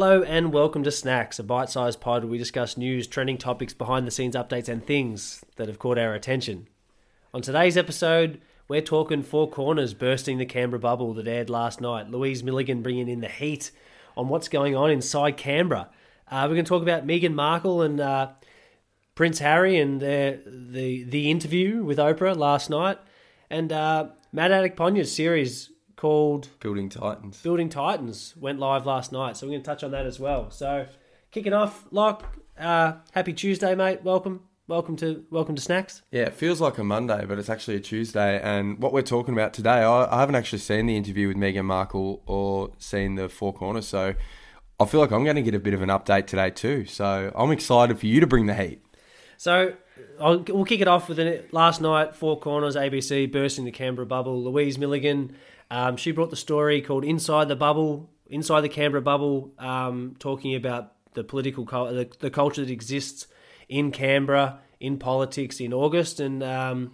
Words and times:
Hello 0.00 0.22
and 0.22 0.52
welcome 0.52 0.84
to 0.84 0.92
Snacks, 0.92 1.40
a 1.40 1.42
bite 1.42 1.70
sized 1.70 2.00
pod 2.00 2.22
where 2.22 2.30
we 2.30 2.38
discuss 2.38 2.76
news, 2.76 3.08
trending 3.08 3.36
topics, 3.36 3.74
behind 3.74 4.06
the 4.06 4.12
scenes 4.12 4.36
updates, 4.36 4.68
and 4.68 4.86
things 4.86 5.44
that 5.56 5.66
have 5.66 5.80
caught 5.80 5.98
our 5.98 6.14
attention. 6.14 6.68
On 7.34 7.42
today's 7.42 7.76
episode, 7.76 8.40
we're 8.68 8.80
talking 8.80 9.24
Four 9.24 9.50
Corners 9.50 9.94
bursting 9.94 10.38
the 10.38 10.46
Canberra 10.46 10.78
bubble 10.78 11.14
that 11.14 11.26
aired 11.26 11.50
last 11.50 11.80
night. 11.80 12.12
Louise 12.12 12.44
Milligan 12.44 12.80
bringing 12.80 13.08
in 13.08 13.22
the 13.22 13.28
heat 13.28 13.72
on 14.16 14.28
what's 14.28 14.46
going 14.46 14.76
on 14.76 14.88
inside 14.88 15.36
Canberra. 15.36 15.90
Uh, 16.30 16.44
we're 16.44 16.54
going 16.54 16.64
to 16.64 16.68
talk 16.68 16.82
about 16.82 17.04
Meghan 17.04 17.34
Markle 17.34 17.82
and 17.82 17.98
uh, 18.00 18.28
Prince 19.16 19.40
Harry 19.40 19.80
and 19.80 20.00
their, 20.00 20.38
the 20.46 21.02
the 21.02 21.28
interview 21.28 21.82
with 21.82 21.98
Oprah 21.98 22.36
last 22.36 22.70
night, 22.70 22.98
and 23.50 23.72
uh, 23.72 24.10
Matt 24.32 24.52
Adekponya's 24.52 25.12
series 25.12 25.72
called 25.98 26.48
Building 26.60 26.88
Titans. 26.88 27.42
Building 27.42 27.68
Titans 27.68 28.34
went 28.36 28.60
live 28.60 28.86
last 28.86 29.10
night, 29.10 29.36
so 29.36 29.46
we're 29.46 29.50
going 29.50 29.62
to 29.62 29.66
touch 29.66 29.82
on 29.82 29.90
that 29.90 30.06
as 30.06 30.18
well. 30.18 30.50
So, 30.50 30.86
kicking 31.32 31.52
off, 31.52 31.86
Lock. 31.90 32.38
Uh, 32.58 32.94
happy 33.12 33.32
Tuesday, 33.32 33.74
mate. 33.74 34.04
Welcome, 34.04 34.42
welcome 34.68 34.94
to 34.96 35.24
welcome 35.30 35.56
to 35.56 35.60
Snacks. 35.60 36.02
Yeah, 36.12 36.22
it 36.22 36.34
feels 36.34 36.60
like 36.60 36.78
a 36.78 36.84
Monday, 36.84 37.24
but 37.26 37.38
it's 37.38 37.50
actually 37.50 37.76
a 37.76 37.80
Tuesday. 37.80 38.40
And 38.40 38.80
what 38.80 38.92
we're 38.92 39.02
talking 39.02 39.34
about 39.34 39.52
today, 39.52 39.82
I, 39.82 40.16
I 40.16 40.20
haven't 40.20 40.36
actually 40.36 40.60
seen 40.60 40.86
the 40.86 40.96
interview 40.96 41.28
with 41.28 41.36
Meghan 41.36 41.64
Markle 41.64 42.22
or 42.26 42.70
seen 42.78 43.16
the 43.16 43.28
Four 43.28 43.52
Corners, 43.52 43.86
so 43.86 44.14
I 44.78 44.86
feel 44.86 45.00
like 45.00 45.10
I'm 45.10 45.24
going 45.24 45.36
to 45.36 45.42
get 45.42 45.54
a 45.54 45.60
bit 45.60 45.74
of 45.74 45.82
an 45.82 45.88
update 45.88 46.28
today 46.28 46.50
too. 46.50 46.84
So 46.84 47.32
I'm 47.34 47.50
excited 47.50 47.98
for 47.98 48.06
you 48.06 48.20
to 48.20 48.26
bring 48.26 48.46
the 48.46 48.54
heat. 48.54 48.84
So 49.36 49.74
I'll, 50.20 50.44
we'll 50.48 50.64
kick 50.64 50.80
it 50.80 50.88
off 50.88 51.08
with 51.08 51.18
it. 51.18 51.52
Last 51.52 51.80
night, 51.80 52.14
Four 52.14 52.38
Corners, 52.38 52.76
ABC 52.76 53.30
bursting 53.30 53.64
the 53.64 53.72
Canberra 53.72 54.06
bubble. 54.06 54.42
Louise 54.44 54.78
Milligan, 54.78 55.36
um, 55.70 55.96
she 55.96 56.12
brought 56.12 56.30
the 56.30 56.36
story 56.36 56.80
called 56.80 57.04
"Inside 57.04 57.48
the 57.48 57.56
Bubble," 57.56 58.10
inside 58.26 58.62
the 58.62 58.68
Canberra 58.68 59.02
bubble, 59.02 59.52
um, 59.58 60.16
talking 60.18 60.54
about 60.54 60.92
the 61.14 61.24
political 61.24 61.64
the, 61.64 62.08
the 62.20 62.30
culture 62.30 62.64
that 62.64 62.70
exists 62.70 63.26
in 63.68 63.90
Canberra 63.90 64.60
in 64.80 64.98
politics 64.98 65.60
in 65.60 65.72
August, 65.72 66.20
and 66.20 66.42
um, 66.42 66.92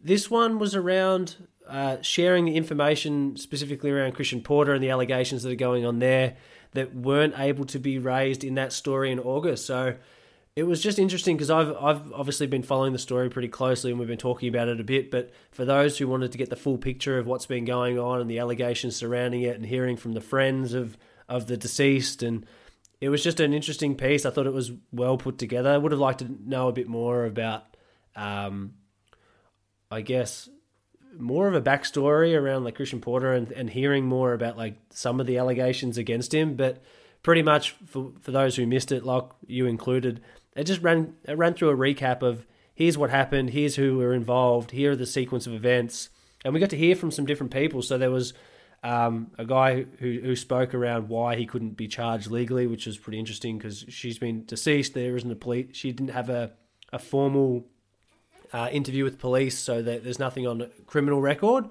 this 0.00 0.30
one 0.30 0.58
was 0.58 0.74
around 0.74 1.36
uh, 1.68 2.00
sharing 2.02 2.44
the 2.44 2.56
information 2.56 3.36
specifically 3.36 3.90
around 3.90 4.12
Christian 4.12 4.42
Porter 4.42 4.74
and 4.74 4.82
the 4.82 4.90
allegations 4.90 5.42
that 5.42 5.52
are 5.52 5.56
going 5.56 5.86
on 5.86 6.00
there 6.00 6.36
that 6.72 6.94
weren't 6.94 7.38
able 7.38 7.64
to 7.66 7.78
be 7.78 7.98
raised 7.98 8.42
in 8.44 8.54
that 8.54 8.72
story 8.72 9.12
in 9.12 9.18
August. 9.18 9.66
So 9.66 9.96
it 10.54 10.64
was 10.64 10.82
just 10.82 10.98
interesting 10.98 11.36
because 11.36 11.50
I've 11.50 11.74
I've 11.76 12.12
obviously 12.12 12.46
been 12.46 12.62
following 12.62 12.92
the 12.92 12.98
story 12.98 13.30
pretty 13.30 13.48
closely 13.48 13.90
and 13.90 13.98
we've 13.98 14.08
been 14.08 14.18
talking 14.18 14.48
about 14.48 14.68
it 14.68 14.80
a 14.80 14.84
bit. 14.84 15.10
But 15.10 15.30
for 15.50 15.64
those 15.64 15.98
who 15.98 16.08
wanted 16.08 16.32
to 16.32 16.38
get 16.38 16.50
the 16.50 16.56
full 16.56 16.78
picture 16.78 17.18
of 17.18 17.26
what's 17.26 17.46
been 17.46 17.64
going 17.64 17.98
on 17.98 18.20
and 18.20 18.30
the 18.30 18.38
allegations 18.38 18.96
surrounding 18.96 19.42
it 19.42 19.56
and 19.56 19.64
hearing 19.64 19.96
from 19.96 20.12
the 20.12 20.20
friends 20.20 20.74
of 20.74 20.98
of 21.28 21.46
the 21.46 21.56
deceased 21.56 22.22
and 22.22 22.44
it 23.00 23.08
was 23.08 23.24
just 23.24 23.40
an 23.40 23.52
interesting 23.52 23.96
piece. 23.96 24.24
I 24.24 24.30
thought 24.30 24.46
it 24.46 24.52
was 24.52 24.70
well 24.92 25.16
put 25.16 25.36
together. 25.36 25.70
I 25.70 25.76
would 25.76 25.90
have 25.90 26.00
liked 26.00 26.20
to 26.20 26.36
know 26.46 26.68
a 26.68 26.72
bit 26.72 26.86
more 26.86 27.24
about, 27.24 27.76
um, 28.14 28.74
I 29.90 30.02
guess, 30.02 30.48
more 31.18 31.48
of 31.48 31.54
a 31.54 31.60
backstory 31.60 32.38
around 32.38 32.62
like 32.62 32.76
Christian 32.76 33.00
Porter 33.00 33.32
and, 33.32 33.50
and 33.50 33.68
hearing 33.68 34.06
more 34.06 34.34
about 34.34 34.56
like 34.56 34.76
some 34.90 35.18
of 35.18 35.26
the 35.26 35.38
allegations 35.38 35.98
against 35.98 36.32
him. 36.32 36.54
But 36.54 36.80
pretty 37.22 37.42
much 37.42 37.72
for 37.86 38.12
for 38.20 38.30
those 38.30 38.56
who 38.56 38.66
missed 38.66 38.92
it, 38.92 39.04
like 39.04 39.24
you 39.46 39.66
included, 39.66 40.20
it 40.56 40.64
just 40.64 40.82
ran 40.82 41.14
it 41.24 41.36
ran 41.36 41.54
through 41.54 41.70
a 41.70 41.76
recap 41.76 42.22
of 42.22 42.46
here's 42.74 42.98
what 42.98 43.10
happened, 43.10 43.50
here's 43.50 43.76
who 43.76 43.98
were 43.98 44.14
involved, 44.14 44.70
here 44.70 44.92
are 44.92 44.96
the 44.96 45.06
sequence 45.06 45.46
of 45.46 45.52
events, 45.52 46.08
and 46.44 46.52
we 46.54 46.60
got 46.60 46.70
to 46.70 46.76
hear 46.76 46.96
from 46.96 47.10
some 47.10 47.26
different 47.26 47.52
people. 47.52 47.82
So 47.82 47.98
there 47.98 48.10
was 48.10 48.34
um, 48.82 49.30
a 49.38 49.44
guy 49.44 49.86
who 49.98 50.20
who 50.22 50.36
spoke 50.36 50.74
around 50.74 51.08
why 51.08 51.36
he 51.36 51.46
couldn't 51.46 51.76
be 51.76 51.88
charged 51.88 52.30
legally, 52.30 52.66
which 52.66 52.86
was 52.86 52.98
pretty 52.98 53.18
interesting 53.18 53.58
because 53.58 53.84
she's 53.88 54.18
been 54.18 54.44
deceased. 54.44 54.94
There 54.94 55.16
isn't 55.16 55.30
a 55.30 55.36
police. 55.36 55.68
She 55.72 55.92
didn't 55.92 56.12
have 56.12 56.28
a 56.28 56.52
a 56.92 56.98
formal 56.98 57.66
uh, 58.52 58.68
interview 58.70 59.04
with 59.04 59.18
police, 59.18 59.58
so 59.58 59.80
that 59.82 60.04
there's 60.04 60.18
nothing 60.18 60.46
on 60.46 60.70
criminal 60.86 61.20
record. 61.20 61.66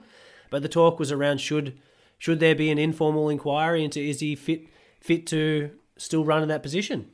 But 0.50 0.61
the 0.61 0.69
talk 0.69 1.00
was 1.00 1.11
around 1.11 1.40
should 1.40 1.79
should 2.17 2.40
there 2.40 2.56
be 2.56 2.69
an 2.69 2.78
informal 2.78 3.29
inquiry 3.29 3.84
into 3.84 4.00
is 4.00 4.19
he 4.19 4.35
fit 4.35 4.67
fit 5.01 5.28
to 5.28 5.72
still 5.97 6.23
run 6.23 6.41
in 6.41 6.50
that 6.50 6.63
position? 6.63 7.12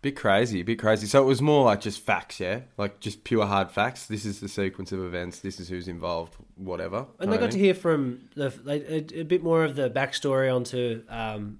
Bit 0.00 0.14
crazy, 0.14 0.62
bit 0.62 0.78
crazy. 0.78 1.08
So 1.08 1.20
it 1.22 1.26
was 1.26 1.42
more 1.42 1.64
like 1.64 1.80
just 1.80 2.00
facts, 2.00 2.38
yeah, 2.38 2.60
like 2.76 3.00
just 3.00 3.24
pure 3.24 3.46
hard 3.46 3.70
facts. 3.70 4.06
This 4.06 4.24
is 4.24 4.38
the 4.38 4.48
sequence 4.48 4.92
of 4.92 5.00
events. 5.00 5.40
This 5.40 5.58
is 5.58 5.68
who's 5.68 5.88
involved. 5.88 6.36
Whatever. 6.54 7.06
And 7.18 7.32
they 7.32 7.38
got 7.38 7.50
to 7.50 7.58
hear 7.58 7.74
from 7.74 8.28
the 8.36 8.52
a, 8.66 9.20
a, 9.20 9.24
bit 9.24 9.42
more 9.42 9.64
of 9.64 9.74
the 9.74 9.90
backstory 9.90 10.54
onto 10.54 11.02
um, 11.08 11.58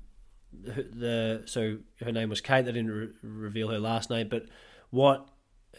the, 0.53 0.83
the 0.83 1.43
so 1.47 1.79
her 2.01 2.13
name 2.13 2.29
was 2.29 2.41
Kate. 2.41 2.65
They 2.65 2.73
didn't 2.73 2.91
re- 2.91 3.09
reveal 3.23 3.69
her 3.71 3.81
last 3.81 4.09
name, 4.09 4.29
but 4.29 4.47
what 4.91 5.29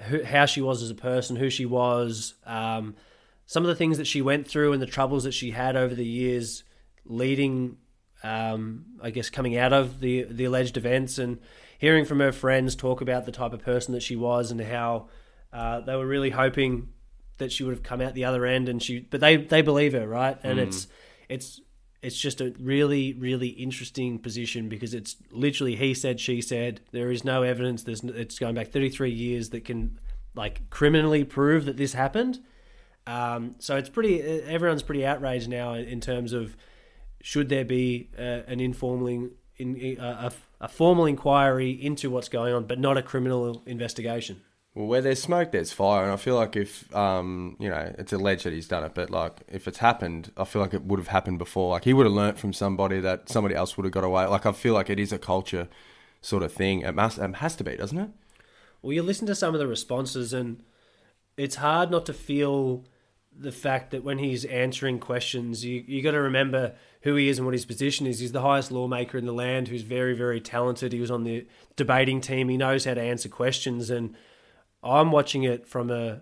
who, 0.04 0.24
how 0.24 0.46
she 0.46 0.62
was 0.62 0.84
as 0.84 0.90
a 0.90 0.96
person, 0.96 1.38
who 1.38 1.50
she 1.50 1.66
was, 1.66 2.36
um, 2.46 2.96
some 3.46 3.64
of 3.64 3.68
the 3.68 3.76
things 3.76 3.98
that 3.98 4.06
she 4.06 4.22
went 4.22 4.48
through, 4.48 4.74
and 4.74 4.82
the 4.82 4.86
troubles 4.86 5.24
that 5.24 5.34
she 5.34 5.52
had 5.52 5.76
over 5.76 5.96
the 5.96 6.06
years 6.06 6.64
leading, 7.06 7.78
um, 8.24 8.86
I 9.02 9.12
guess, 9.12 9.30
coming 9.30 9.58
out 9.58 9.74
of 9.74 10.00
the 10.00 10.24
the 10.24 10.46
alleged 10.46 10.78
events, 10.78 11.18
and 11.18 11.40
hearing 11.78 12.06
from 12.06 12.20
her 12.20 12.32
friends 12.32 12.76
talk 12.76 13.02
about 13.02 13.26
the 13.26 13.32
type 13.32 13.54
of 13.54 13.62
person 13.62 13.94
that 13.94 14.04
she 14.04 14.16
was, 14.16 14.52
and 14.52 14.62
how 14.62 15.08
uh, 15.54 15.82
they 15.82 15.96
were 15.96 16.08
really 16.08 16.32
hoping 16.32 16.90
that 17.38 17.52
she 17.52 17.64
would 17.64 17.74
have 17.74 17.84
come 17.84 18.02
out 18.02 18.14
the 18.14 18.26
other 18.26 18.46
end, 18.46 18.70
and 18.70 18.84
she, 18.84 19.00
but 19.00 19.20
they 19.20 19.38
they 19.38 19.62
believe 19.62 19.94
her, 19.94 20.08
right? 20.08 20.38
And 20.44 20.60
mm. 20.60 20.64
it's 20.64 20.88
it's 21.30 21.62
it's 22.02 22.18
just 22.18 22.42
a 22.42 22.54
really 22.60 23.14
really 23.14 23.50
interesting 23.50 24.20
position 24.20 24.70
because 24.70 24.94
it's 24.94 25.18
literally 25.32 25.76
he 25.76 25.94
said 25.94 26.20
she 26.20 26.42
said 26.42 26.82
there 26.92 27.12
is 27.12 27.24
no 27.24 27.44
evidence 27.44 27.84
there's 27.84 28.04
it's 28.04 28.40
going 28.40 28.56
back 28.56 28.70
33 28.70 29.12
years 29.12 29.50
that 29.50 29.66
can 29.66 30.00
like 30.34 30.70
criminally 30.70 31.24
prove 31.24 31.66
that 31.66 31.78
this 31.78 31.94
happened 31.94 32.40
um, 33.06 33.56
so 33.60 33.76
it's 33.76 33.90
pretty 33.90 34.22
everyone's 34.22 34.84
pretty 34.84 35.06
outraged 35.06 35.50
now 35.50 35.74
in 35.74 36.00
terms 36.00 36.32
of 36.32 36.56
should 37.22 37.50
there 37.50 37.66
be 37.66 38.10
uh, 38.18 38.42
an 38.48 38.60
informal 38.60 39.30
in, 39.58 39.98
uh, 40.00 40.32
a, 40.62 40.66
a 40.66 40.68
formal 40.68 41.06
inquiry 41.06 41.72
into 41.72 42.10
what's 42.10 42.30
going 42.30 42.54
on 42.54 42.66
but 42.66 42.80
not 42.80 42.98
a 42.98 43.02
criminal 43.02 43.62
investigation 43.66 44.42
well, 44.76 44.88
where 44.88 45.02
there's 45.02 45.22
smoke, 45.22 45.52
there's 45.52 45.74
fire, 45.74 46.04
and 46.04 46.12
I 46.12 46.16
feel 46.16 46.36
like 46.36 46.56
if 46.56 46.96
um, 46.96 47.58
you 47.60 47.70
know, 47.70 47.94
it's 47.98 48.14
alleged 48.14 48.46
that 48.46 48.54
he's 48.54 48.68
done 48.68 48.84
it, 48.84 48.94
but 48.94 49.10
like 49.10 49.42
if 49.48 49.68
it's 49.68 49.80
happened, 49.80 50.32
I 50.38 50.44
feel 50.44 50.62
like 50.62 50.74
it 50.74 50.84
would 50.84 51.00
have 51.00 51.08
happened 51.08 51.40
before. 51.40 51.72
Like 51.72 51.86
he 51.86 51.94
would 51.94 52.06
have 52.06 52.14
learnt 52.14 52.38
from 52.38 52.54
somebody 52.54 53.00
that 53.00 53.30
somebody 53.30 53.56
else 53.56 53.76
would 53.78 53.86
have 53.86 53.92
got 53.92 54.04
away. 54.04 54.26
Like 54.28 54.46
I 54.46 54.52
feel 54.52 54.76
like 54.76 54.90
it 54.90 55.00
is 55.00 55.12
a 55.12 55.18
culture 55.18 55.68
sort 56.22 56.44
of 56.44 56.54
thing. 56.54 56.82
It 56.82 56.94
must, 56.94 57.18
it 57.18 57.36
has 57.36 57.56
to 57.56 57.64
be, 57.64 57.78
doesn't 57.78 57.98
it? 57.98 58.10
Well, 58.82 58.94
you 58.94 59.02
listen 59.02 59.28
to 59.28 59.36
some 59.36 59.56
of 59.56 59.60
the 59.60 59.68
responses, 59.68 60.34
and 60.34 60.64
it's 61.36 61.56
hard 61.56 61.90
not 61.90 62.06
to 62.06 62.14
feel 62.14 62.86
the 63.40 63.52
fact 63.52 63.92
that 63.92 64.04
when 64.04 64.18
he's 64.18 64.46
answering 64.46 65.00
questions, 65.00 65.64
you 65.64 65.84
you 65.88 66.02
got 66.02 66.12
to 66.12 66.22
remember 66.22 66.76
who 67.02 67.16
he 67.16 67.30
is 67.30 67.38
and 67.38 67.46
what 67.46 67.54
his 67.54 67.66
position 67.66 68.06
is. 68.06 68.20
He's 68.20 68.34
the 68.34 68.42
highest 68.42 68.72
lawmaker 68.72 69.18
in 69.18 69.26
the 69.26 69.34
land, 69.34 69.68
who's 69.70 69.84
very 69.84 70.16
very 70.16 70.42
talented. 70.42 70.94
He 70.94 71.00
was 71.00 71.12
on 71.12 71.24
the 71.24 71.48
debating 71.76 72.22
team. 72.22 72.50
He 72.50 72.58
knows 72.58 72.86
how 72.86 72.94
to 72.94 73.02
answer 73.02 73.30
questions 73.30 73.90
and 73.90 74.16
I'm 74.84 75.12
watching 75.12 75.44
it 75.44 75.68
from 75.68 75.90
a. 75.90 76.22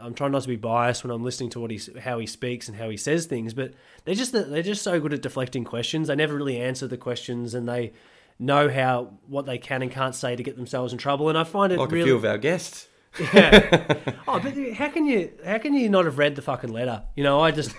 I'm 0.00 0.14
trying 0.14 0.32
not 0.32 0.42
to 0.42 0.48
be 0.48 0.56
biased 0.56 1.04
when 1.04 1.10
I'm 1.10 1.22
listening 1.22 1.50
to 1.50 1.60
what 1.60 1.70
he 1.70 1.80
how 2.00 2.18
he 2.18 2.26
speaks 2.26 2.68
and 2.68 2.76
how 2.76 2.88
he 2.88 2.96
says 2.96 3.26
things, 3.26 3.52
but 3.52 3.74
they're 4.04 4.14
just 4.14 4.32
they're 4.32 4.62
just 4.62 4.82
so 4.82 4.98
good 4.98 5.12
at 5.12 5.22
deflecting 5.22 5.64
questions. 5.64 6.08
They 6.08 6.16
never 6.16 6.34
really 6.34 6.58
answer 6.58 6.86
the 6.86 6.96
questions, 6.96 7.52
and 7.54 7.68
they 7.68 7.92
know 8.38 8.70
how 8.70 9.18
what 9.26 9.44
they 9.44 9.58
can 9.58 9.82
and 9.82 9.90
can't 9.90 10.14
say 10.14 10.36
to 10.36 10.42
get 10.42 10.56
themselves 10.56 10.92
in 10.92 10.98
trouble. 10.98 11.28
And 11.28 11.36
I 11.36 11.44
find 11.44 11.72
it 11.72 11.78
like 11.78 11.90
really, 11.90 12.02
a 12.02 12.06
few 12.06 12.16
of 12.16 12.24
our 12.24 12.38
guests. 12.38 12.88
Yeah. 13.18 13.88
oh, 14.28 14.40
but 14.40 14.54
how 14.74 14.88
can 14.88 15.06
you 15.06 15.32
how 15.44 15.58
can 15.58 15.74
you 15.74 15.88
not 15.88 16.04
have 16.04 16.18
read 16.18 16.36
the 16.36 16.42
fucking 16.42 16.72
letter? 16.72 17.04
You 17.14 17.24
know, 17.24 17.40
I 17.40 17.50
just 17.50 17.72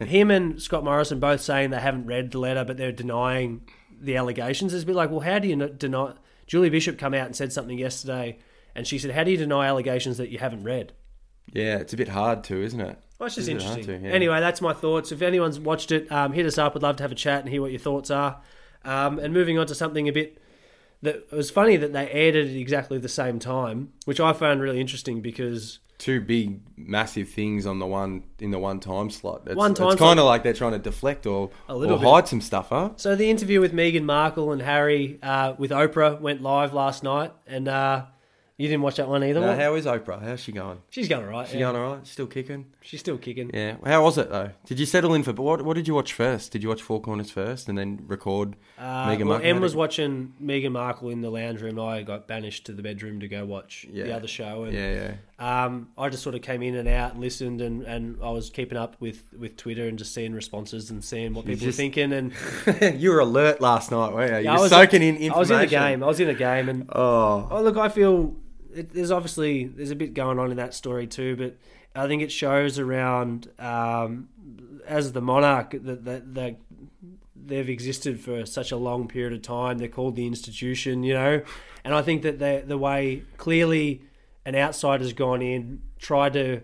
him 0.00 0.30
and 0.30 0.60
Scott 0.60 0.84
Morrison 0.84 1.20
both 1.20 1.40
saying 1.40 1.70
they 1.70 1.78
haven't 1.78 2.06
read 2.06 2.30
the 2.30 2.38
letter, 2.38 2.64
but 2.64 2.76
they're 2.76 2.92
denying 2.92 3.68
the 4.00 4.16
allegations. 4.16 4.72
It's 4.72 4.84
a 4.84 4.86
bit 4.86 4.96
like, 4.96 5.10
well, 5.10 5.20
how 5.20 5.38
do 5.38 5.48
you 5.48 5.56
deny? 5.68 6.14
Julie 6.46 6.70
Bishop 6.70 6.98
come 6.98 7.12
out 7.12 7.26
and 7.26 7.36
said 7.36 7.52
something 7.52 7.78
yesterday 7.78 8.38
and 8.74 8.86
she 8.86 8.98
said, 8.98 9.10
"How 9.10 9.24
do 9.24 9.30
you 9.30 9.36
deny 9.36 9.66
allegations 9.66 10.18
that 10.18 10.30
you 10.30 10.38
haven't 10.38 10.62
read?" 10.62 10.92
Yeah, 11.52 11.78
it's 11.78 11.92
a 11.92 11.96
bit 11.96 12.08
hard 12.08 12.44
too, 12.44 12.62
isn't 12.62 12.80
it? 12.80 12.98
Well, 13.18 13.26
it's 13.26 13.34
just 13.34 13.48
interesting. 13.48 13.84
To, 13.84 13.98
yeah. 13.98 14.12
Anyway, 14.12 14.38
that's 14.40 14.60
my 14.60 14.72
thoughts. 14.72 15.10
If 15.10 15.20
anyone's 15.20 15.58
watched 15.58 15.90
it, 15.90 16.10
um, 16.12 16.32
hit 16.32 16.46
us 16.46 16.58
up. 16.58 16.74
We'd 16.74 16.84
love 16.84 16.96
to 16.96 17.02
have 17.02 17.10
a 17.10 17.16
chat 17.16 17.40
and 17.40 17.48
hear 17.48 17.60
what 17.60 17.72
your 17.72 17.80
thoughts 17.80 18.10
are. 18.10 18.40
Um, 18.84 19.18
and 19.18 19.34
moving 19.34 19.58
on 19.58 19.66
to 19.66 19.74
something 19.74 20.08
a 20.08 20.12
bit 20.12 20.38
that 21.02 21.16
it 21.16 21.32
was 21.32 21.50
funny 21.50 21.76
that 21.76 21.92
they 21.92 22.10
aired 22.10 22.34
it 22.34 22.48
at 22.48 22.56
exactly 22.56 22.98
the 22.98 23.08
same 23.08 23.38
time, 23.38 23.92
which 24.04 24.20
I 24.20 24.32
found 24.32 24.60
really 24.60 24.80
interesting 24.80 25.20
because 25.20 25.78
two 25.98 26.20
big 26.20 26.60
massive 26.76 27.28
things 27.28 27.66
on 27.66 27.80
the 27.80 27.86
one 27.86 28.22
in 28.38 28.50
the 28.50 28.58
one 28.58 28.80
time 28.80 29.10
slot. 29.10 29.42
It's, 29.46 29.56
one 29.56 29.74
time 29.74 29.88
it's 29.88 29.98
kind 29.98 30.18
of 30.18 30.24
like 30.24 30.42
they're 30.42 30.52
trying 30.52 30.72
to 30.72 30.78
deflect 30.78 31.26
or, 31.26 31.50
a 31.68 31.76
little 31.76 31.98
or 32.04 32.14
hide 32.14 32.28
some 32.28 32.40
stuff, 32.40 32.68
huh? 32.70 32.90
So 32.96 33.16
the 33.16 33.28
interview 33.28 33.60
with 33.60 33.72
Meghan 33.72 34.04
Markle 34.04 34.52
and 34.52 34.62
Harry 34.62 35.18
uh, 35.22 35.54
with 35.58 35.70
Oprah 35.70 36.20
went 36.20 36.40
live 36.40 36.72
last 36.72 37.02
night, 37.02 37.32
and 37.46 37.68
uh, 37.68 38.06
You 38.58 38.66
didn't 38.66 38.82
watch 38.82 38.96
that 38.96 39.06
one 39.08 39.22
either. 39.22 39.40
No, 39.40 39.54
how 39.54 39.74
is 39.76 39.86
Oprah? 39.86 40.20
How's 40.20 40.40
she 40.40 40.50
going? 40.50 40.78
She's 40.90 41.08
going 41.08 41.24
all 41.24 41.30
right. 41.30 41.46
She's 41.46 41.54
yeah. 41.54 41.70
going 41.70 41.76
all 41.76 41.94
right? 41.94 42.04
Still 42.04 42.26
kicking? 42.26 42.66
She's 42.80 42.98
still 42.98 43.16
kicking. 43.16 43.52
Yeah. 43.54 43.76
How 43.86 44.02
was 44.02 44.18
it 44.18 44.30
though? 44.30 44.50
Did 44.66 44.80
you 44.80 44.84
settle 44.86 45.14
in 45.14 45.22
for? 45.22 45.32
What 45.32 45.62
What 45.62 45.74
did 45.76 45.86
you 45.86 45.94
watch 45.94 46.12
first? 46.12 46.50
Did 46.50 46.64
you 46.64 46.68
watch 46.68 46.82
Four 46.82 47.00
Corners 47.00 47.30
first 47.30 47.68
and 47.68 47.78
then 47.78 48.02
record? 48.08 48.56
Uh, 48.76 49.10
Meghan 49.10 49.18
well, 49.18 49.26
Markle 49.38 49.46
Em 49.48 49.60
was 49.60 49.76
watching 49.76 50.32
Meghan 50.42 50.72
Markle 50.72 51.10
in 51.10 51.20
the 51.20 51.30
lounge 51.30 51.62
room. 51.62 51.78
I 51.78 52.02
got 52.02 52.26
banished 52.26 52.66
to 52.66 52.72
the 52.72 52.82
bedroom 52.82 53.20
to 53.20 53.28
go 53.28 53.46
watch 53.46 53.86
the 53.92 54.12
other 54.12 54.26
show. 54.26 54.64
And, 54.64 54.74
Yeah, 54.74 55.12
Um, 55.38 55.90
I 55.96 56.08
just 56.08 56.24
sort 56.24 56.34
of 56.34 56.42
came 56.42 56.60
in 56.64 56.74
and 56.74 56.88
out 56.88 57.12
and 57.12 57.20
listened, 57.20 57.60
and, 57.60 57.82
and 57.84 58.18
I 58.20 58.30
was 58.30 58.50
keeping 58.50 58.76
up 58.76 58.96
with, 58.98 59.22
with 59.38 59.56
Twitter 59.56 59.86
and 59.86 59.96
just 59.96 60.12
seeing 60.12 60.32
responses 60.32 60.90
and 60.90 61.04
seeing 61.04 61.32
what 61.32 61.46
You 61.46 61.52
people 61.54 61.66
just- 61.66 61.78
were 61.78 61.82
thinking. 61.82 62.12
And 62.12 62.32
you 63.00 63.10
were 63.10 63.20
alert 63.20 63.60
last 63.60 63.92
night, 63.92 64.12
weren't 64.12 64.32
you? 64.32 64.50
Yeah, 64.50 64.56
I 64.56 64.60
was- 64.60 64.70
soaking 64.70 65.02
in 65.02 65.14
information. 65.16 65.32
I 65.32 65.38
was 65.38 65.50
in 65.52 65.58
the 65.60 65.66
game. 65.68 66.02
I 66.02 66.06
was 66.08 66.18
in 66.18 66.26
the 66.26 66.34
game, 66.34 66.68
and 66.68 66.90
Oh, 66.92 67.46
oh 67.52 67.62
look, 67.62 67.76
I 67.76 67.88
feel 67.88 68.34
it, 68.78 68.94
there's 68.94 69.10
obviously 69.10 69.64
there's 69.64 69.90
a 69.90 69.96
bit 69.96 70.14
going 70.14 70.38
on 70.38 70.50
in 70.50 70.56
that 70.56 70.74
story 70.74 71.06
too, 71.06 71.36
but 71.36 71.56
I 71.94 72.06
think 72.06 72.22
it 72.22 72.32
shows 72.32 72.78
around 72.78 73.48
um, 73.58 74.28
as 74.86 75.12
the 75.12 75.20
monarch 75.20 75.70
that 75.72 76.04
that. 76.04 76.34
that 76.34 76.56
They've 77.40 77.70
existed 77.70 78.20
for 78.20 78.44
such 78.44 78.72
a 78.72 78.76
long 78.76 79.08
period 79.08 79.32
of 79.32 79.40
time. 79.40 79.78
They're 79.78 79.88
called 79.88 80.16
the 80.16 80.26
institution, 80.26 81.02
you 81.02 81.14
know, 81.14 81.40
and 81.82 81.94
I 81.94 82.02
think 82.02 82.20
that 82.22 82.38
the 82.38 82.62
the 82.66 82.76
way 82.76 83.22
clearly 83.38 84.02
an 84.44 84.54
outsider's 84.54 85.14
gone 85.14 85.40
in, 85.40 85.80
tried 85.98 86.34
to 86.34 86.60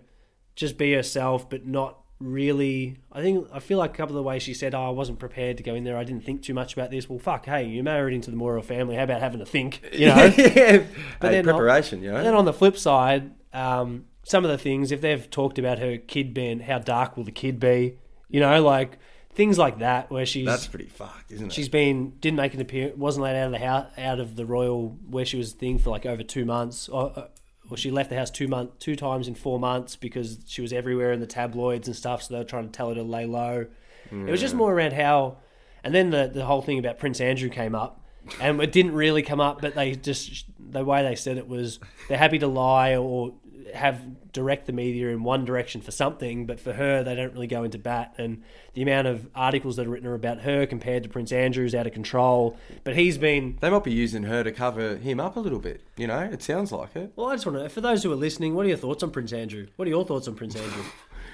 just 0.57 0.77
be 0.77 0.93
herself, 0.93 1.49
but 1.49 1.65
not 1.65 2.04
really. 2.21 2.97
I 3.13 3.23
think 3.23 3.49
I 3.53 3.59
feel 3.61 3.79
like 3.79 3.91
a 3.91 3.97
couple 3.97 4.15
of 4.17 4.23
the 4.23 4.23
ways 4.23 4.43
she 4.43 4.55
said, 4.55 4.75
"Oh, 4.75 4.87
I 4.87 4.91
wasn't 4.91 5.19
prepared 5.19 5.57
to 5.59 5.63
go 5.63 5.75
in 5.75 5.85
there. 5.85 5.97
I 5.97 6.05
didn't 6.05 6.25
think 6.25 6.43
too 6.43 6.55
much 6.55 6.73
about 6.73 6.91
this." 6.91 7.09
Well, 7.09 7.19
fuck, 7.19 7.47
hey, 7.47 7.65
you 7.67 7.83
married 7.83 8.15
into 8.15 8.31
the 8.31 8.37
Moral 8.37 8.63
family. 8.63 8.97
How 8.97 9.05
about 9.05 9.21
having 9.21 9.41
to 9.41 9.47
think? 9.47 9.81
You 9.93 10.07
know. 10.07 10.15
yeah. 10.37 10.85
But 11.21 11.31
Hey, 11.31 11.37
then 11.37 11.45
preparation, 11.45 12.03
you 12.03 12.11
know. 12.11 12.17
And 12.17 12.27
then 12.27 12.35
on 12.35 12.45
the 12.45 12.53
flip 12.53 12.77
side, 12.77 13.33
um, 13.53 14.05
some 14.25 14.45
of 14.45 14.51
the 14.51 14.59
things, 14.59 14.91
if 14.93 15.01
they've 15.01 15.29
talked 15.31 15.59
about 15.59 15.79
her 15.79 15.99
kid 15.99 16.35
being, 16.35 16.61
how 16.61 16.79
dark 16.79 17.17
will 17.17 17.25
the 17.25 17.33
kid 17.33 17.61
be? 17.61 17.99
You 18.29 18.41
know, 18.41 18.63
like 18.63 18.99
things 19.35 19.59
like 19.59 19.79
that, 19.81 20.11
where 20.11 20.25
she's 20.27 20.47
That's 20.47 20.67
pretty 20.67 20.87
fucked, 20.87 21.33
isn't 21.33 21.49
it? 21.49 21.53
she's 21.53 21.69
been 21.69 22.11
didn't 22.21 22.37
make 22.37 22.55
an 22.55 22.61
appearance, 22.61 22.97
wasn't 22.97 23.25
let 23.25 23.37
out 23.37 23.47
of 23.47 23.53
the 23.53 23.59
house, 23.59 23.87
out 23.99 24.21
of 24.21 24.37
the 24.37 24.47
royal 24.47 24.97
where 25.09 25.25
she 25.25 25.37
was 25.37 25.53
thing 25.53 25.79
for 25.79 25.91
like 25.91 26.07
over 26.07 26.23
two 26.23 26.45
months, 26.45 26.89
or, 26.89 27.29
or 27.71 27.77
she 27.77 27.91
left 27.91 28.11
the 28.11 28.17
house 28.17 28.31
two 28.31 28.49
month 28.49 28.79
two 28.79 28.97
times 28.97 29.29
in 29.29 29.35
four 29.35 29.59
months 29.59 29.97
because 29.97 30.39
she 30.47 30.61
was 30.63 30.73
everywhere 30.73 31.13
in 31.13 31.21
the 31.21 31.27
tabloids 31.27 31.89
and 31.89 31.97
stuff. 31.97 32.23
So 32.23 32.35
they 32.35 32.39
were 32.41 32.45
trying 32.45 32.67
to 32.67 32.73
tell 32.73 32.89
her 32.91 32.95
to 32.95 33.03
lay 33.03 33.27
low. 33.27 33.67
It 34.11 34.31
was 34.31 34.41
just 34.41 34.55
more 34.55 34.73
around 34.73 34.93
how, 34.93 35.39
and 35.83 35.95
then 35.95 36.11
the 36.11 36.31
the 36.33 36.45
whole 36.45 36.63
thing 36.63 36.79
about 36.79 36.99
Prince 36.99 37.21
Andrew 37.21 37.49
came 37.49 37.75
up, 37.75 38.01
and 38.41 38.61
it 38.61 38.71
didn't 38.71 38.93
really 38.93 39.23
come 39.23 39.41
up, 39.41 39.61
but 39.61 39.75
they 39.75 39.95
just 39.95 40.45
the 40.59 40.85
way 40.85 41.03
they 41.03 41.15
said 41.17 41.39
it 41.39 41.49
was 41.49 41.81
they're 42.09 42.19
happy 42.19 42.39
to 42.39 42.47
lie 42.47 42.97
or 42.97 43.33
have 43.75 44.33
direct 44.33 44.67
the 44.67 44.73
media 44.73 45.09
in 45.09 45.23
one 45.23 45.45
direction 45.45 45.81
for 45.81 45.91
something, 45.91 46.47
but 46.47 46.59
for 46.59 46.73
her 46.73 47.03
they 47.03 47.15
don't 47.15 47.33
really 47.33 47.47
go 47.47 47.65
into 47.65 47.79
bat. 47.79 48.15
And 48.19 48.43
the 48.75 48.83
amount 48.83 49.07
of 49.07 49.29
articles 49.35 49.77
that 49.77 49.87
are 49.87 49.91
written 49.91 50.09
are 50.09 50.15
about 50.15 50.41
her 50.41 50.67
compared 50.67 51.03
to 51.05 51.09
Prince 51.09 51.33
Andrew 51.33 51.65
is 51.65 51.75
out 51.75 51.87
of 51.87 51.93
control. 51.93 52.59
But 52.83 52.97
he's 52.97 53.19
been 53.19 53.59
They 53.61 53.71
might 53.71 53.85
be 53.85 53.93
using 53.93 54.25
her 54.25 54.43
to 54.43 54.53
cover 54.53 54.97
him 54.97 55.21
up 55.21 55.37
a 55.37 55.41
little 55.41 55.61
bit. 55.61 55.83
You 55.97 56.07
know, 56.07 56.21
it 56.21 56.43
sounds 56.43 56.73
like 56.73 56.95
it. 56.97 57.13
well. 57.17 57.29
I 57.29 57.35
just 57.35 57.47
want 57.47 57.59
to 57.59 57.69
for 57.69 57.81
those 57.81 58.03
who 58.03 58.13
are 58.13 58.17
listening, 58.17 58.55
what 58.55 58.67
are 58.67 58.69
your 58.69 58.79
thoughts 58.79 59.03
on 59.03 59.11
Prince 59.11 59.33
Andrew? 59.33 59.67
What 59.77 59.87
are 59.87 59.91
your 59.91 60.05
thoughts 60.05 60.29
on 60.29 60.35
Prince 60.35 60.57
Andrew? 60.57 60.85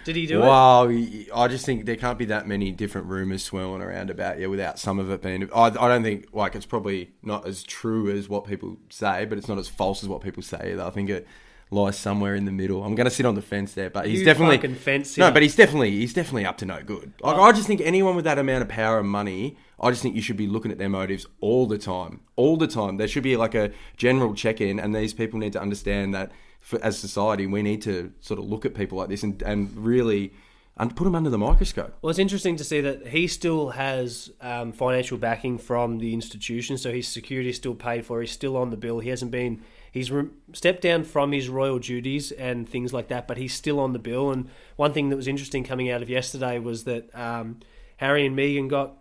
Did 0.05 0.17
he 0.17 0.27
do 0.27 0.43
it? 0.43 0.47
Wow, 0.47 0.89
I 0.89 1.49
just 1.49 1.67
think 1.67 1.85
there 1.85 1.97
can't 1.97 2.19
be 2.19 2.25
that 2.27 2.49
many 2.49 2.73
different 2.73 3.07
rumors 3.07 3.43
swirling 3.43 3.83
around 3.83 4.11
about 4.11 4.39
you 4.39 4.49
without 4.49 4.79
some 4.79 4.99
of 4.99 5.11
it 5.11 5.21
being. 5.21 5.49
I, 5.55 5.67
I 5.67 5.71
don't 5.71 6.03
think 6.03 6.29
like 6.33 6.55
it's 6.55 6.67
probably 6.67 7.11
not 7.23 7.47
as 7.47 7.63
true 7.63 8.11
as 8.11 8.29
what 8.29 8.47
people 8.47 8.79
say, 8.89 9.27
but 9.27 9.37
it's 9.37 9.49
not 9.49 9.59
as 9.59 9.69
false 9.69 10.03
as 10.03 10.09
what 10.09 10.23
people 10.23 10.43
say. 10.43 10.73
Either. 10.73 10.83
I 10.83 10.91
think 10.91 11.11
it 11.11 11.27
lies 11.71 11.97
somewhere 11.97 12.35
in 12.35 12.45
the 12.45 12.53
middle. 12.53 12.83
I'm 12.83 12.95
going 12.95 13.07
to 13.07 13.11
sit 13.11 13.25
on 13.25 13.35
the 13.35 13.43
fence 13.43 13.75
there, 13.75 13.91
but 13.91 14.07
he's 14.07 14.21
You 14.21 14.25
definitely 14.25 14.75
fence 14.75 15.17
no, 15.17 15.31
but 15.31 15.43
he's 15.43 15.55
definitely 15.55 15.93
he's 15.93 16.13
definitely 16.13 16.45
up 16.45 16.59
to 16.59 16.67
no 16.67 16.83
good. 16.83 17.13
Like 17.21 17.37
I 17.37 17.53
just 17.53 17.67
think 17.67 17.81
anyone 17.81 18.17
with 18.17 18.25
that 18.25 18.39
amount 18.39 18.63
of 18.63 18.69
power 18.69 18.99
and 18.99 19.09
money, 19.09 19.57
I 19.81 19.91
just 19.91 20.03
think 20.03 20.17
you 20.17 20.23
should 20.23 20.37
be 20.37 20.47
looking 20.47 20.73
at 20.73 20.79
their 20.79 20.89
motives 20.89 21.27
all 21.41 21.67
the 21.67 21.79
time, 21.79 22.21
all 22.37 22.57
the 22.57 22.67
time. 22.67 22.97
There 22.97 23.09
should 23.09 23.23
be 23.23 23.37
like 23.37 23.55
a 23.55 23.71
general 23.97 24.35
check 24.35 24.61
in, 24.61 24.81
and 24.81 24.95
these 24.95 25.15
people 25.15 25.39
need 25.39 25.53
to 25.53 25.61
understand 25.61 26.13
that 26.15 26.33
for, 26.61 26.83
as 26.85 26.99
society, 26.99 27.47
we 27.47 27.63
need 27.63 27.83
to 27.83 28.13
sort 28.21 28.41
of 28.41 28.47
look 28.47 28.67
at 28.67 28.75
people 28.75 28.99
like 28.99 29.09
this 29.09 29.23
and 29.23 29.43
and 29.43 29.77
really. 29.77 30.33
And 30.77 30.97
put 30.97 31.05
them 31.05 31.15
under 31.15 31.29
the 31.29 31.37
microscope. 31.37 31.95
Well, 32.01 32.09
it's 32.09 32.19
interesting 32.19 32.57
to 32.57 32.65
see 32.65 32.81
that 32.81 33.09
he 33.09 33.27
still 33.27 33.71
has 33.71 34.31
um, 34.41 34.73
financial 34.73 35.19
backing 35.19 35.59
from 35.59 35.99
the 35.99 36.15
institution, 36.15 36.79
so 36.79 36.91
his 36.91 37.07
security 37.07 37.51
is 37.51 37.57
still 37.57 37.75
paid 37.75 38.07
for. 38.07 38.23
He's 38.23 38.31
still 38.31 38.57
on 38.57 38.71
the 38.71 38.79
bill. 38.79 39.01
He 39.01 39.11
hasn't 39.11 39.31
been. 39.31 39.63
He's 39.93 40.11
re- 40.11 40.29
stepped 40.53 40.83
down 40.83 41.05
from 41.05 41.33
his 41.33 41.49
royal 41.49 41.79
duties 41.79 42.33
and 42.33 42.69
things 42.69 42.93
like 42.93 43.09
that, 43.09 43.27
but 43.27 43.37
he's 43.37 43.55
still 43.55 43.81
on 43.81 43.93
the 43.93 43.99
bill. 43.99 44.31
And 44.31 44.49
one 44.77 44.93
thing 44.93 45.09
that 45.09 45.17
was 45.17 45.29
interesting 45.29 45.65
coming 45.65 45.91
out 45.91 46.03
of 46.03 46.09
yesterday 46.09 46.59
was 46.59 46.85
that 46.85 47.15
um, 47.15 47.61
Harry 47.97 48.25
and 48.25 48.37
Meghan 48.37 48.69
got 48.69 48.97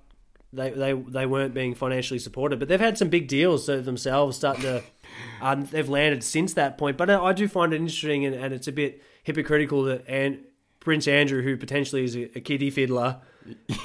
they, 0.52 0.72
they 0.72 0.94
they 0.94 1.26
weren't 1.28 1.54
being 1.54 1.76
financially 1.76 2.20
supported, 2.20 2.58
but 2.58 2.68
they've 2.68 2.80
had 2.80 2.98
some 2.98 3.10
big 3.10 3.28
deals 3.28 3.66
so 3.66 3.82
themselves 3.82 4.38
starting 4.38 4.64
to. 4.64 4.84
Um, 5.42 5.66
they've 5.66 5.90
landed 5.90 6.24
since 6.24 6.54
that 6.54 6.78
point, 6.78 6.98
but 6.98 7.10
I, 7.10 7.20
I 7.20 7.34
do 7.34 7.48
find 7.48 7.74
it 7.74 7.78
interesting, 7.78 8.26
and, 8.26 8.36
and 8.36 8.54
it's 8.54 8.68
a 8.68 8.72
bit 8.72 9.02
hypocritical 9.24 9.84
that 9.84 10.04
and 10.08 10.40
Prince 10.80 11.08
Andrew, 11.08 11.44
who 11.44 11.58
potentially 11.58 12.04
is 12.04 12.16
a, 12.16 12.38
a 12.38 12.42
kiddie 12.42 12.72
fiddler, 12.72 13.18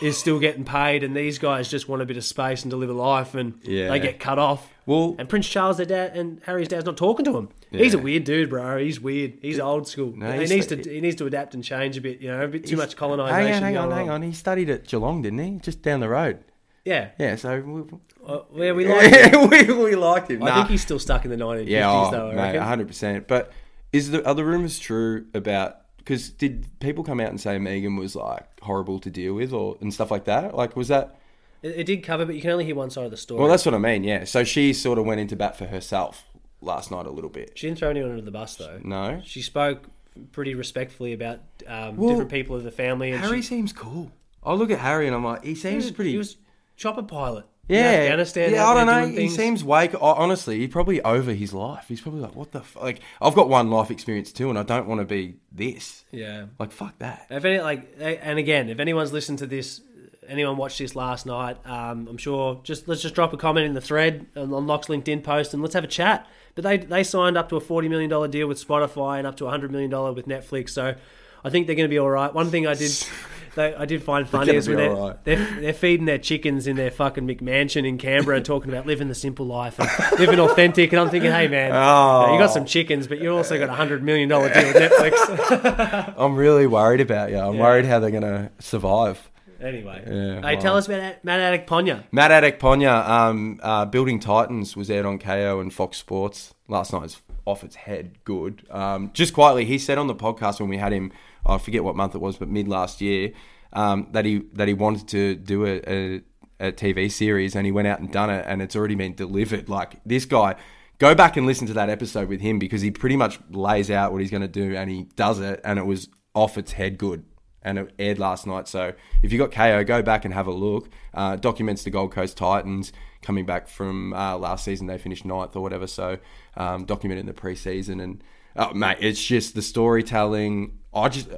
is 0.03 0.19
still 0.19 0.39
getting 0.39 0.65
paid, 0.65 1.03
and 1.03 1.17
these 1.17 1.39
guys 1.39 1.69
just 1.69 1.89
want 1.89 2.03
a 2.03 2.07
bit 2.07 2.17
of 2.17 2.25
space 2.25 2.63
and 2.63 2.71
to 2.71 2.77
live 2.77 2.91
a 2.91 2.95
life, 2.95 3.35
and 3.35 3.55
Yeah. 3.63 3.89
they 3.89 3.99
get 4.01 4.21
cut 4.21 4.39
off. 4.39 4.71
Well, 4.87 5.17
And 5.19 5.29
Prince 5.29 5.49
Charles, 5.49 5.79
their 5.79 5.87
dad, 5.87 6.17
and 6.17 6.41
Harry's 6.45 6.69
dad's 6.69 6.85
not 6.85 6.97
talking 6.99 7.25
to 7.25 7.37
him. 7.37 7.49
He's 7.71 7.95
a 7.95 7.99
weird 7.99 8.25
dude, 8.25 8.51
bro. 8.51 8.79
He's 8.79 9.01
weird. 9.01 9.35
He's 9.41 9.59
old 9.59 9.89
school. 9.89 10.13
No, 10.17 10.31
he 10.33 10.47
needs 10.47 10.67
to 10.69 10.77
he 10.77 11.01
needs 11.01 11.17
to 11.17 11.27
adapt 11.27 11.55
and 11.55 11.65
change 11.65 11.97
a 11.97 12.01
bit. 12.01 12.21
You 12.21 12.29
know, 12.29 12.45
a 12.45 12.49
bit 12.49 12.67
too 12.67 12.77
much 12.77 12.95
colonisation. 12.97 13.35
hang 13.45 13.55
on, 13.55 13.63
hang 13.63 13.77
on, 13.79 13.91
hang 13.91 14.11
on. 14.11 14.23
He 14.23 14.33
studied 14.33 14.69
at 14.71 14.87
Geelong, 14.87 15.23
didn't 15.23 15.39
he? 15.39 15.59
Just 15.61 15.83
down 15.83 16.01
the 16.01 16.09
road. 16.09 16.39
Yeah, 16.85 17.09
Yeah, 17.19 17.37
so 17.37 17.61
we, 17.63 17.81
uh, 18.29 18.41
yeah, 18.55 18.73
we 18.75 18.87
like. 18.87 19.11
him. 19.33 19.49
we, 19.49 19.73
we 19.73 19.97
liked 19.97 20.31
him. 20.31 20.43
I 20.43 20.47
Nah. 20.51 20.55
think 20.57 20.69
he's 20.69 20.83
still 20.83 20.99
stuck 20.99 21.25
in 21.25 21.31
the 21.31 21.37
1950s, 21.39 21.69
Yeah, 21.69 21.91
oh, 21.91 22.11
though. 22.11 22.31
I 22.31 22.35
mate, 22.53 22.57
hundred 22.61 22.89
percent. 22.89 23.27
But 23.27 23.51
is 23.91 24.11
the 24.11 24.23
are 24.29 24.35
the 24.35 24.45
rumors 24.45 24.79
true 24.79 25.25
about? 25.33 25.79
Because 26.05 26.29
did 26.29 26.67
people 26.81 27.03
come 27.03 27.19
out 27.19 27.31
and 27.31 27.41
say 27.41 27.57
Meghan 27.57 27.99
was 27.99 28.15
like 28.15 28.61
horrible 28.61 28.99
to 29.01 29.11
deal 29.11 29.35
with, 29.35 29.53
or 29.53 29.77
and 29.81 29.93
stuff 29.93 30.11
like 30.11 30.25
that? 30.25 30.55
Like, 30.55 30.77
was 30.77 30.89
that? 30.89 31.19
It, 31.63 31.79
it 31.79 31.85
did 31.85 32.03
cover, 32.03 32.27
but 32.27 32.35
you 32.35 32.43
can 32.43 32.51
only 32.51 32.67
hear 32.67 32.75
one 32.75 32.91
side 32.91 33.07
of 33.07 33.11
the 33.11 33.17
story. 33.17 33.41
Well, 33.41 33.49
that's 33.49 33.65
what 33.65 33.75
I 33.75 33.79
mean. 33.79 34.05
Yeah. 34.05 34.25
So 34.25 34.45
she 34.45 34.73
sort 34.73 34.99
of 34.99 35.07
went 35.07 35.21
into 35.21 35.35
bat 35.35 35.57
for 35.57 35.67
herself 35.67 36.25
last 36.61 36.91
night 36.91 37.07
a 37.07 37.11
little 37.11 37.31
bit. 37.31 37.53
she 37.57 37.67
didn't 37.67 37.79
throw 37.79 37.91
anyone 37.91 38.11
under 38.11 38.23
the 38.23 38.31
bus, 38.31 38.57
though. 38.57 38.81
No. 38.83 39.23
She 39.25 39.43
spoke 39.43 39.85
pretty 40.33 40.55
respectfully 40.55 41.13
about 41.13 41.41
um, 41.67 41.97
Well, 41.97 42.11
different 42.11 42.31
people 42.31 42.57
of 42.57 42.65
the 42.65 42.71
family. 42.71 43.11
And 43.13 43.21
Harry 43.21 43.43
she, 43.43 43.49
seems 43.49 43.73
cool. 43.73 44.13
I 44.43 44.53
look 44.55 44.71
at 44.71 44.79
Harry 44.79 45.07
and 45.07 45.17
I'm 45.17 45.25
like, 45.25 45.43
he 45.43 45.51
he 45.51 45.55
seems 45.55 45.85
was, 45.85 45.93
pretty. 45.93 46.13
He 46.13 46.19
was 46.19 46.37
chopper 46.77 47.03
pilot. 47.03 47.47
In 47.69 47.77
yeah, 47.77 47.91
Afghanistan. 47.91 48.53
yeah. 48.53 48.69
I 48.69 48.75
don't 48.75 48.87
know. 48.87 49.07
He 49.07 49.17
things. 49.17 49.37
seems 49.37 49.65
wake. 49.65 49.95
Honestly, 50.01 50.59
he's 50.59 50.69
probably 50.71 51.01
over 51.03 51.33
his 51.33 51.53
life. 51.55 51.87
He's 51.89 52.01
probably 52.01 52.21
like, 52.21 52.35
what 52.35 52.53
the 52.53 52.61
f-? 52.61 52.77
like? 52.81 53.01
I've 53.23 53.35
got 53.35 53.49
one 53.49 53.71
life 53.71 53.91
experience 53.91 54.33
too, 54.33 54.51
and 54.51 54.59
I 54.59 54.63
don't 54.63 54.87
want 54.87 55.01
to 55.01 55.05
be 55.07 55.37
this. 55.51 56.05
Yeah. 56.11 56.47
Like, 56.59 56.73
fuck 56.73 56.99
that. 56.99 57.27
If 57.31 57.45
any, 57.45 57.61
like, 57.61 57.97
and 57.99 58.39
again, 58.39 58.69
if 58.69 58.81
anyone's 58.81 59.13
listened 59.13 59.39
to 59.39 59.47
this, 59.47 59.81
anyone 60.29 60.57
watched 60.57 60.79
this 60.79 60.95
last 60.95 61.27
night, 61.27 61.57
um, 61.67 62.07
I'm 62.09 62.19
sure. 62.19 62.61
Just 62.65 62.87
let's 62.87 63.03
just 63.03 63.15
drop 63.15 63.33
a 63.33 63.37
comment 63.37 63.67
in 63.67 63.75
the 63.75 63.81
thread 63.81 64.27
on, 64.37 64.53
on 64.53 64.67
Locke's 64.67 64.89
LinkedIn 64.89 65.23
post, 65.25 65.55
and 65.55 65.63
let's 65.63 65.75
have 65.75 65.85
a 65.85 65.89
chat. 65.89 66.29
But 66.55 66.65
they 66.65 66.77
they 66.79 67.03
signed 67.03 67.37
up 67.39 67.49
to 67.49 67.57
a 67.57 67.61
forty 67.61 67.89
million 67.89 68.11
dollar 68.11 68.29
deal 68.29 68.47
with 68.47 68.65
Spotify 68.65 69.19
and 69.19 69.27
up 69.27 69.37
to 69.39 69.47
a 69.47 69.51
hundred 69.51 69.73
million 69.73 69.91
dollar 69.91 70.13
with 70.13 70.27
Netflix. 70.27 70.71
So 70.71 70.95
I 71.43 71.51
think 71.51 71.67
they're 71.67 71.77
going 71.77 71.89
to 71.89 71.93
be 71.93 71.99
all 71.99 72.11
right. 72.11 72.33
One 72.33 72.51
thing 72.51 72.67
I 72.67 72.75
did. 72.75 72.91
They, 73.55 73.75
I 73.75 73.85
did 73.85 74.03
find 74.03 74.29
funny 74.29 74.55
is 74.57 74.67
when 74.69 74.79
they're, 74.79 74.91
right. 74.95 75.25
they're 75.25 75.61
they're 75.61 75.73
feeding 75.73 76.07
their 76.07 76.19
chickens 76.19 76.67
in 76.67 76.77
their 76.77 76.91
fucking 76.91 77.27
McMansion 77.27 77.87
in 77.87 77.99
Canberra, 77.99 78.41
talking 78.41 78.71
about 78.73 78.87
living 78.87 79.09
the 79.09 79.15
simple 79.15 79.47
life 79.47 79.79
and 79.79 79.89
living 80.19 80.41
authentic. 80.41 80.93
And 80.93 81.01
I'm 81.01 81.09
thinking, 81.11 81.31
hey 81.31 81.47
man, 81.49 81.71
Oh. 81.73 82.33
you 82.33 82.39
got 82.39 82.51
some 82.51 82.65
chickens, 82.65 83.07
but 83.07 83.19
you 83.21 83.31
also 83.35 83.59
got 83.59 83.69
a 83.69 83.73
hundred 83.75 84.03
million 84.03 84.29
dollar 84.29 84.53
deal 84.53 84.65
with 84.73 84.77
Netflix. 84.77 86.15
I'm 86.19 86.35
really 86.37 86.67
worried 86.67 87.01
about 87.01 87.31
you. 87.31 87.39
I'm 87.39 87.55
Yeah. 87.55 87.61
worried 87.61 87.85
how 87.85 88.01
they're 88.01 88.11
gonna 88.11 88.51
survive. 88.59 89.31
Anyway, 89.63 90.03
Yeah, 90.07 90.41
hey, 90.47 90.57
wow. 90.57 90.61
tell 90.61 90.77
us 90.77 90.87
about 90.89 91.25
Matt 91.25 91.41
Adekponya. 91.67 92.05
Matt 92.13 92.31
Adekponya, 92.33 93.09
um, 93.09 93.61
uh, 93.63 93.85
Building 93.87 94.19
Titans 94.21 94.77
was 94.77 94.91
aired 94.91 95.07
on 95.07 95.19
Kayo 95.19 95.61
and 95.61 95.73
Fox 95.73 95.97
Sports 95.97 96.53
last 96.69 96.93
night. 96.93 97.19
Off 97.47 97.63
its 97.63 97.77
head 97.77 98.19
good. 98.25 98.67
Um, 98.71 99.11
just 99.13 99.35
quietly, 99.35 99.65
he 99.65 99.79
said 99.79 99.99
on 99.99 100.07
the 100.07 100.15
podcast 100.15 100.61
when 100.61 100.69
we 100.69 100.79
had 100.79 100.93
him, 100.93 101.13
I 101.45 101.59
forget 101.59 101.85
what 101.85 101.97
month 101.97 102.15
it 102.15 102.21
was, 102.21 102.37
but 102.37 102.49
mid 102.49 102.69
last 102.69 103.01
year, 103.01 103.33
um, 103.73 104.09
that 104.13 104.25
he 104.25 104.43
that 104.55 104.69
he 104.69 104.75
wanted 104.75 105.09
to 105.09 105.35
do 105.35 105.67
a, 105.67 105.81
a, 105.87 106.23
a 106.61 106.73
TV 106.73 107.11
series, 107.11 107.55
and 107.55 107.67
he 107.67 107.73
went 107.73 107.89
out 107.89 108.01
and 108.01 108.11
done 108.11 108.31
it, 108.31 108.45
and 108.49 108.63
it's 108.63 108.75
already 108.75 108.95
been 108.95 109.15
delivered. 109.15 109.69
Like 109.69 110.01
this 110.05 110.25
guy. 110.25 110.57
Go 110.99 111.13
back 111.13 111.37
and 111.37 111.45
listen 111.45 111.67
to 111.67 111.73
that 111.73 111.91
episode 111.91 112.29
with 112.29 112.41
him 112.41 112.61
because 112.61 112.81
he 112.81 112.93
pretty 112.93 113.17
much 113.17 113.41
lays 113.51 113.91
out 113.91 114.13
what 114.13 114.21
he's 114.21 114.31
going 114.31 114.43
to 114.43 114.49
do, 114.49 114.77
and 114.77 114.89
he 114.89 115.09
does 115.17 115.41
it, 115.41 115.61
and 115.65 115.77
it 115.77 115.85
was 115.85 116.09
off 116.35 116.57
its 116.57 116.71
head 116.71 116.99
good 116.99 117.25
and 117.65 117.79
it 117.79 117.93
aired 117.99 118.19
last 118.19 118.47
night. 118.47 118.69
So 118.69 118.93
if 119.23 119.33
you 119.33 119.39
got 119.39 119.51
Kayo, 119.51 119.85
go 119.87 120.03
back 120.03 120.25
and 120.25 120.35
have 120.35 120.47
a 120.47 120.53
look. 120.53 120.89
Uh, 121.13 121.37
documents 121.37 121.83
the 121.83 121.91
Gold 121.91 122.13
Coast 122.13 122.37
Titans, 122.37 122.93
coming 123.25 123.47
back 123.47 123.67
from 123.67 124.13
uh, 124.13 124.37
last 124.37 124.65
season. 124.65 124.87
They 124.87 124.99
finished 124.99 125.25
ninth 125.25 125.57
or 125.57 125.63
whatever. 125.63 125.87
So 125.87 126.19
um, 126.57 126.85
documented 126.85 127.21
in 127.21 127.27
the 127.27 127.33
preseason 127.33 128.01
and 128.03 128.23
oh, 128.57 128.73
mate, 128.73 128.99
it's 129.01 129.23
just 129.23 129.55
the 129.55 129.63
storytelling. 129.63 130.79
I 130.93 131.09
just 131.09 131.29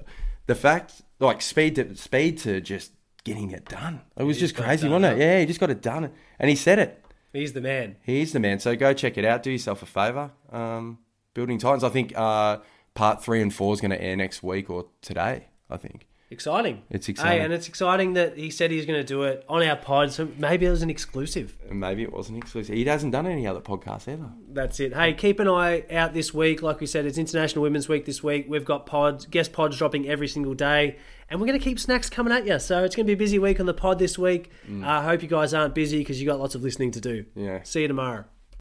the 0.46 0.54
fact 0.54 1.02
like 1.20 1.40
speed 1.40 1.76
to 1.76 1.94
speed 1.96 2.38
to 2.38 2.60
just 2.60 2.92
getting 3.24 3.50
it 3.52 3.64
done. 3.66 4.02
It 4.16 4.24
was 4.24 4.38
just 4.38 4.58
it 4.58 4.62
crazy, 4.62 4.88
done, 4.88 5.02
wasn't 5.02 5.18
it? 5.18 5.24
Yeah, 5.24 5.40
he 5.40 5.46
just 5.46 5.60
got 5.60 5.70
it 5.70 5.80
done, 5.80 6.10
and 6.38 6.50
he 6.50 6.56
said 6.56 6.78
it. 6.78 7.02
He's 7.32 7.52
the 7.52 7.60
man. 7.60 7.96
He's 8.02 8.32
the 8.32 8.40
man. 8.40 8.60
So 8.60 8.74
go 8.76 8.92
check 8.92 9.18
it 9.18 9.24
out. 9.24 9.42
Do 9.42 9.50
yourself 9.50 9.82
a 9.82 9.86
favour. 9.86 10.32
Um, 10.50 10.98
Building 11.34 11.58
Titans. 11.58 11.84
I 11.84 11.90
think 11.90 12.16
uh, 12.16 12.58
part 12.94 13.22
three 13.22 13.42
and 13.42 13.52
four 13.52 13.74
is 13.74 13.80
going 13.80 13.90
to 13.90 14.02
air 14.02 14.16
next 14.16 14.42
week 14.42 14.70
or 14.70 14.86
today. 15.02 15.48
I 15.68 15.76
think. 15.76 16.06
Exciting. 16.28 16.82
It's 16.90 17.08
exciting. 17.08 17.38
Hey, 17.38 17.44
and 17.44 17.52
it's 17.52 17.68
exciting 17.68 18.14
that 18.14 18.36
he 18.36 18.50
said 18.50 18.72
he's 18.72 18.84
going 18.84 18.98
to 18.98 19.06
do 19.06 19.22
it 19.22 19.44
on 19.48 19.62
our 19.62 19.76
pod, 19.76 20.12
so 20.12 20.28
maybe 20.38 20.66
it 20.66 20.70
was 20.70 20.82
an 20.82 20.90
exclusive. 20.90 21.56
Maybe 21.70 22.02
it 22.02 22.12
wasn't 22.12 22.38
exclusive. 22.38 22.74
He 22.74 22.84
hasn't 22.84 23.12
done 23.12 23.28
any 23.28 23.46
other 23.46 23.60
podcasts 23.60 24.12
either. 24.12 24.28
That's 24.48 24.80
it. 24.80 24.92
Hey, 24.92 25.14
keep 25.14 25.38
an 25.38 25.46
eye 25.48 25.84
out 25.90 26.14
this 26.14 26.34
week. 26.34 26.62
Like 26.62 26.80
we 26.80 26.86
said, 26.86 27.06
it's 27.06 27.16
International 27.16 27.62
Women's 27.62 27.88
Week 27.88 28.06
this 28.06 28.24
week. 28.24 28.46
We've 28.48 28.64
got 28.64 28.86
pods, 28.86 29.26
guest 29.26 29.52
pods 29.52 29.78
dropping 29.78 30.08
every 30.08 30.26
single 30.26 30.54
day, 30.54 30.96
and 31.30 31.40
we're 31.40 31.46
going 31.46 31.58
to 31.58 31.64
keep 31.64 31.78
snacks 31.78 32.10
coming 32.10 32.32
at 32.32 32.44
you. 32.44 32.58
So 32.58 32.82
it's 32.82 32.96
going 32.96 33.06
to 33.06 33.08
be 33.08 33.14
a 33.14 33.16
busy 33.16 33.38
week 33.38 33.60
on 33.60 33.66
the 33.66 33.74
pod 33.74 34.00
this 34.00 34.18
week. 34.18 34.50
I 34.82 35.04
hope 35.04 35.22
you 35.22 35.28
guys 35.28 35.54
aren't 35.54 35.76
busy 35.76 35.98
because 35.98 36.20
you 36.20 36.26
got 36.26 36.40
lots 36.40 36.56
of 36.56 36.62
listening 36.62 36.90
to 36.92 37.00
do. 37.00 37.24
Yeah. 37.36 37.62
See 37.62 37.82
you 37.82 37.88
tomorrow. 37.88 38.24